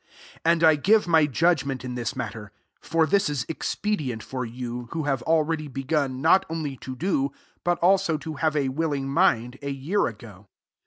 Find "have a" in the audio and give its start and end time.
8.37-8.69